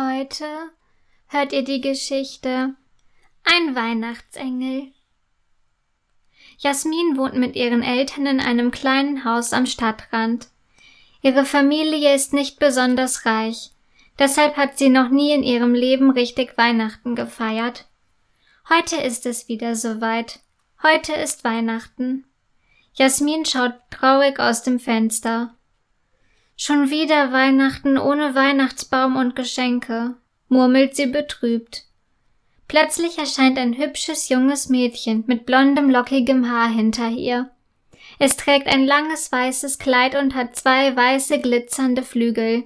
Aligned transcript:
Heute 0.00 0.46
hört 1.26 1.52
ihr 1.52 1.64
die 1.64 1.80
Geschichte 1.80 2.76
Ein 3.42 3.74
Weihnachtsengel. 3.74 4.92
Jasmin 6.56 7.16
wohnt 7.16 7.34
mit 7.34 7.56
ihren 7.56 7.82
Eltern 7.82 8.26
in 8.26 8.38
einem 8.38 8.70
kleinen 8.70 9.24
Haus 9.24 9.52
am 9.52 9.66
Stadtrand. 9.66 10.50
Ihre 11.20 11.44
Familie 11.44 12.14
ist 12.14 12.32
nicht 12.32 12.60
besonders 12.60 13.26
reich, 13.26 13.72
deshalb 14.20 14.56
hat 14.56 14.78
sie 14.78 14.88
noch 14.88 15.08
nie 15.08 15.32
in 15.32 15.42
ihrem 15.42 15.74
Leben 15.74 16.12
richtig 16.12 16.56
Weihnachten 16.56 17.16
gefeiert. 17.16 17.88
Heute 18.68 18.98
ist 18.98 19.26
es 19.26 19.48
wieder 19.48 19.74
soweit. 19.74 20.38
Heute 20.80 21.14
ist 21.14 21.42
Weihnachten. 21.42 22.24
Jasmin 22.92 23.44
schaut 23.44 23.74
traurig 23.90 24.38
aus 24.38 24.62
dem 24.62 24.78
Fenster. 24.78 25.57
Schon 26.60 26.90
wieder 26.90 27.30
Weihnachten 27.30 27.96
ohne 27.98 28.34
Weihnachtsbaum 28.34 29.14
und 29.14 29.36
Geschenke, 29.36 30.16
murmelt 30.48 30.96
sie 30.96 31.06
betrübt. 31.06 31.84
Plötzlich 32.66 33.16
erscheint 33.16 33.58
ein 33.58 33.78
hübsches 33.78 34.28
junges 34.28 34.68
Mädchen 34.68 35.22
mit 35.28 35.46
blondem 35.46 35.88
lockigem 35.88 36.50
Haar 36.50 36.68
hinter 36.68 37.10
ihr. 37.10 37.48
Es 38.18 38.36
trägt 38.36 38.66
ein 38.66 38.84
langes 38.84 39.30
weißes 39.30 39.78
Kleid 39.78 40.16
und 40.16 40.34
hat 40.34 40.56
zwei 40.56 40.96
weiße 40.96 41.38
glitzernde 41.38 42.02
Flügel. 42.02 42.64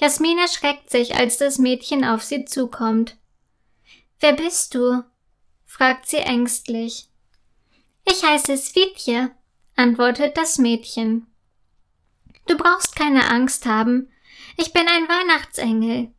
Jasmin 0.00 0.38
erschreckt 0.38 0.88
sich, 0.88 1.14
als 1.14 1.36
das 1.36 1.58
Mädchen 1.58 2.06
auf 2.06 2.22
sie 2.22 2.46
zukommt. 2.46 3.18
Wer 4.18 4.32
bist 4.32 4.74
du? 4.74 5.04
fragt 5.66 6.08
sie 6.08 6.16
ängstlich. 6.16 7.10
Ich 8.06 8.24
heiße 8.24 8.56
Svitje, 8.56 9.30
antwortet 9.76 10.38
das 10.38 10.56
Mädchen. 10.56 11.26
Du 12.46 12.56
brauchst 12.56 12.96
keine 12.96 13.30
Angst 13.30 13.66
haben. 13.66 14.08
Ich 14.56 14.72
bin 14.72 14.86
ein 14.86 15.08
Weihnachtsengel. 15.08 16.12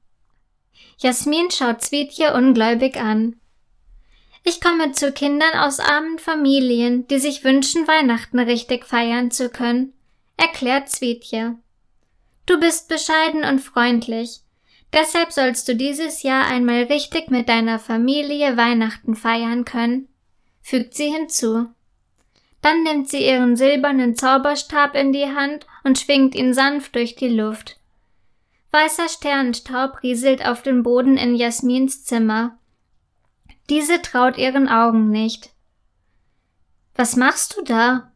Jasmin 0.98 1.52
schaut 1.52 1.82
Svitje 1.82 2.34
ungläubig 2.34 2.98
an. 2.98 3.40
Ich 4.44 4.62
komme 4.62 4.92
zu 4.92 5.12
Kindern 5.12 5.54
aus 5.58 5.80
armen 5.80 6.20
Familien, 6.20 7.08
die 7.08 7.20
sich 7.20 7.44
wünschen, 7.44 7.88
Weihnachten 7.88 8.40
richtig 8.40 8.86
feiern 8.86 9.32
zu 9.32 9.50
können, 9.50 9.94
erklärt 10.38 10.90
Svitje. 10.90 11.58
Du 12.46 12.60
bist 12.60 12.88
bescheiden 12.88 13.44
und 13.44 13.60
freundlich. 13.60 14.42
Deshalb 14.94 15.32
sollst 15.32 15.68
du 15.68 15.76
dieses 15.76 16.24
Jahr 16.24 16.46
einmal 16.46 16.84
richtig 16.84 17.30
mit 17.32 17.50
deiner 17.50 17.80
Familie 17.80 18.56
Weihnachten 18.56 19.16
feiern 19.16 19.66
können, 19.66 20.08
fügt 20.62 20.94
sie 20.94 21.12
hinzu. 21.12 21.68
Dann 22.66 22.82
nimmt 22.82 23.08
sie 23.08 23.24
ihren 23.24 23.56
silbernen 23.56 24.16
Zauberstab 24.16 24.96
in 24.96 25.14
die 25.14 25.28
Hand 25.36 25.68
und 25.84 26.00
schwingt 26.00 26.34
ihn 26.34 26.52
sanft 26.56 26.96
durch 26.96 27.16
die 27.16 27.28
Luft. 27.28 27.80
Weißer 28.72 29.08
Sternenstaub 29.08 30.02
rieselt 30.02 30.44
auf 30.44 30.64
den 30.64 30.82
Boden 30.82 31.16
in 31.16 31.36
Jasmins 31.36 32.06
Zimmer. 32.06 32.58
Diese 33.70 34.02
traut 34.02 34.40
ihren 34.40 34.68
Augen 34.68 35.12
nicht. 35.12 35.52
Was 36.96 37.16
machst 37.16 37.56
du 37.56 37.62
da? 37.62 38.12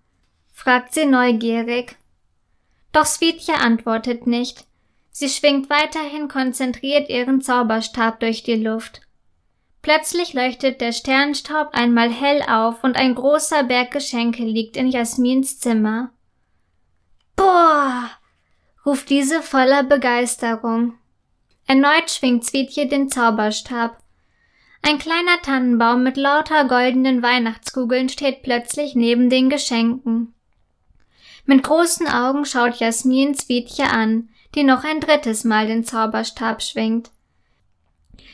fragt 0.52 0.96
sie 0.96 1.06
neugierig. 1.06 1.98
Doch 2.92 3.06
Svitja 3.06 3.58
antwortet 3.58 4.26
nicht. 4.26 4.66
Sie 5.12 5.30
schwingt 5.30 5.70
weiterhin 5.70 6.28
konzentriert 6.28 7.08
ihren 7.08 7.42
Zauberstab 7.44 8.20
durch 8.20 8.42
die 8.42 8.56
Luft. 8.56 9.02
Plötzlich 9.82 10.34
leuchtet 10.34 10.82
der 10.82 10.92
Sternstaub 10.92 11.70
einmal 11.72 12.12
hell 12.12 12.42
auf 12.44 12.84
und 12.84 12.98
ein 12.98 13.16
großer 13.16 13.64
Berg 13.64 13.92
Geschenke 13.92 14.44
liegt 14.44 14.76
in 14.76 14.88
Jasmins 14.88 15.60
Zimmer. 15.60 16.12
Boah! 17.36 18.10
ruft 18.86 19.10
diese 19.10 19.42
voller 19.42 19.84
Begeisterung. 19.84 20.96
Erneut 21.68 22.10
schwingt 22.10 22.44
Zwietje 22.44 22.88
den 22.88 23.10
Zauberstab. 23.10 24.02
Ein 24.82 24.98
kleiner 24.98 25.42
Tannenbaum 25.44 26.04
mit 26.04 26.18
lauter 26.18 26.66
goldenen 26.66 27.22
Weihnachtskugeln 27.22 28.10
steht 28.10 28.44
plötzlich 28.44 28.96
neben 28.96 29.30
den 29.30 29.50
Geschenken. 29.50 30.34
Mit 31.46 31.64
großen 31.64 32.08
Augen 32.08 32.46
schaut 32.46 32.76
Jasmin 32.76 33.36
Zwietje 33.36 33.86
an, 33.86 34.30
die 34.56 34.64
noch 34.64 34.84
ein 34.84 35.00
drittes 35.00 35.44
Mal 35.44 35.68
den 35.68 35.84
Zauberstab 35.84 36.62
schwingt. 36.62 37.12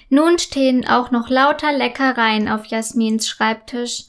Nun 0.09 0.39
stehen 0.39 0.87
auch 0.87 1.11
noch 1.11 1.29
lauter 1.29 1.73
Leckereien 1.73 2.47
auf 2.47 2.65
Jasmins 2.65 3.27
Schreibtisch. 3.27 4.05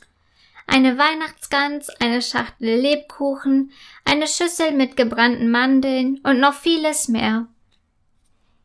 Eine 0.66 0.98
Weihnachtsgans, 0.98 1.88
eine 2.00 2.20
Schachtel 2.22 2.80
Lebkuchen, 2.80 3.70
eine 4.04 4.26
Schüssel 4.26 4.72
mit 4.72 4.96
gebrannten 4.96 5.50
Mandeln 5.50 6.20
und 6.24 6.40
noch 6.40 6.54
vieles 6.54 7.08
mehr. 7.08 7.46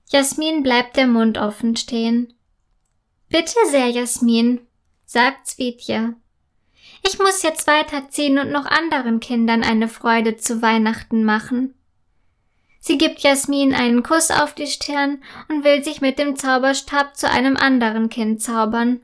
Jasmin 0.10 0.64
bleibt 0.64 0.98
der 0.98 1.08
Mund 1.08 1.38
offen 1.38 1.76
stehen. 1.76 2.34
Bitte 3.30 3.56
sehr, 3.70 3.88
Jasmin, 3.88 4.60
sagt 5.06 5.48
Zwietje. 5.48 6.16
Ich 7.04 7.18
muss 7.18 7.44
jetzt 7.44 7.66
weiterziehen 7.66 8.38
und 8.38 8.52
noch 8.52 8.66
anderen 8.66 9.20
Kindern 9.20 9.64
eine 9.64 9.88
Freude 9.88 10.36
zu 10.36 10.62
Weihnachten 10.62 11.24
machen. 11.24 11.76
Sie 12.84 12.98
gibt 12.98 13.20
Jasmin 13.20 13.76
einen 13.76 14.02
Kuss 14.02 14.32
auf 14.32 14.56
die 14.56 14.66
Stirn 14.66 15.24
und 15.48 15.64
will 15.64 15.84
sich 15.84 16.02
mit 16.02 16.18
dem 16.18 16.36
Zauberstab 16.36 17.16
zu 17.16 17.30
einem 17.30 17.56
anderen 17.56 18.10
Kind 18.10 18.42
zaubern. 18.42 19.02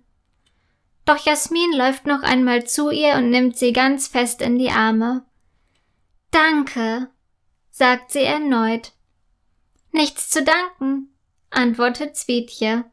Doch 1.06 1.24
Jasmin 1.24 1.74
läuft 1.74 2.08
noch 2.08 2.24
einmal 2.24 2.66
zu 2.66 2.90
ihr 2.90 3.14
und 3.14 3.30
nimmt 3.30 3.56
sie 3.56 3.72
ganz 3.72 4.08
fest 4.08 4.42
in 4.42 4.58
die 4.58 4.72
Arme. 4.72 5.24
Danke, 6.32 7.10
sagt 7.70 8.12
sie 8.12 8.24
erneut. 8.24 8.94
Nichts 9.92 10.32
zu 10.32 10.44
danken, 10.44 11.10
antwortet 11.52 12.18
Zwietje. 12.18 12.84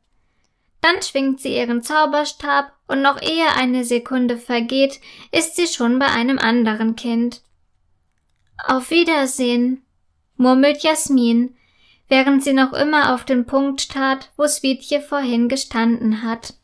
Dann 0.82 1.00
schwingt 1.00 1.40
sie 1.40 1.56
ihren 1.56 1.82
Zauberstab 1.82 2.72
und 2.88 3.00
noch 3.00 3.22
ehe 3.22 3.48
eine 3.56 3.84
Sekunde 3.84 4.36
vergeht, 4.36 5.00
ist 5.32 5.56
sie 5.56 5.66
schon 5.66 5.98
bei 5.98 6.06
einem 6.06 6.38
anderen 6.38 6.94
Kind. 6.94 7.40
Auf 8.66 8.90
Wiedersehen, 8.90 9.83
murmelt 10.36 10.82
Jasmin, 10.82 11.54
während 12.08 12.44
sie 12.44 12.52
noch 12.52 12.72
immer 12.72 13.14
auf 13.14 13.24
den 13.24 13.46
Punkt 13.46 13.80
starrt, 13.80 14.32
wo 14.36 14.46
Sweetje 14.46 15.00
vorhin 15.00 15.48
gestanden 15.48 16.22
hat. 16.22 16.54